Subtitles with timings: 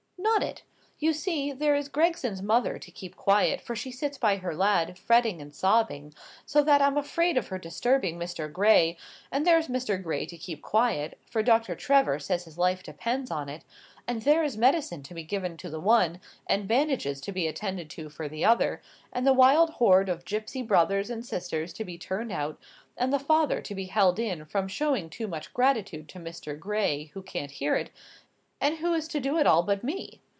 [0.23, 0.63] "Not it.
[0.99, 4.97] You see, there is Gregson's mother to keep quiet for she sits by her lad,
[4.97, 6.13] fretting and sobbing,
[6.45, 8.51] so that I'm afraid of her disturbing Mr.
[8.51, 8.97] Gray;
[9.31, 10.01] and there's Mr.
[10.01, 13.63] Gray to keep quiet, for Doctor Trevor says his life depends on it;
[14.07, 17.89] and there is medicine to be given to the one, and bandages to be attended
[17.91, 18.81] to for the other;
[19.11, 22.57] and the wild horde of gipsy brothers and sisters to be turned out,
[22.95, 26.57] and the father to be held in from showing too much gratitude to Mr.
[26.57, 30.21] Gray, who can't hear it,—and who is to do it all but me?